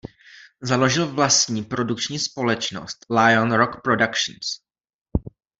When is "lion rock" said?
3.09-3.81